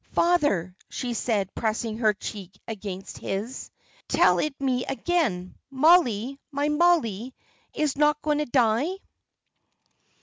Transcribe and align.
"Father," 0.15 0.75
she 0.89 1.13
said, 1.13 1.53
pressing 1.53 1.99
her 1.99 2.11
cheek 2.15 2.59
against 2.67 3.19
his, 3.19 3.69
"tell 4.07 4.39
it 4.39 4.59
me 4.59 4.83
again. 4.83 5.53
Mollie 5.69 6.39
my 6.49 6.69
Mollie 6.69 7.35
is 7.75 7.95
not 7.95 8.19
going 8.23 8.39
to 8.39 8.45
die?" 8.47 8.95